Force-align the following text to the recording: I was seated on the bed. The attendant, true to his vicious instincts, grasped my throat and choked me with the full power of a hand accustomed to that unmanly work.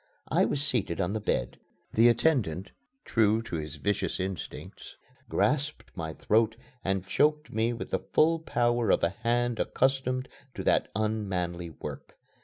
I 0.29 0.45
was 0.45 0.63
seated 0.63 0.99
on 0.99 1.13
the 1.13 1.19
bed. 1.19 1.59
The 1.93 2.07
attendant, 2.07 2.71
true 3.05 3.43
to 3.43 3.57
his 3.57 3.75
vicious 3.75 4.19
instincts, 4.19 4.97
grasped 5.29 5.91
my 5.95 6.15
throat 6.15 6.55
and 6.83 7.05
choked 7.05 7.53
me 7.53 7.71
with 7.71 7.91
the 7.91 7.99
full 7.99 8.39
power 8.39 8.89
of 8.89 9.03
a 9.03 9.09
hand 9.09 9.59
accustomed 9.59 10.27
to 10.55 10.63
that 10.63 10.87
unmanly 10.95 11.69
work. 11.69 12.17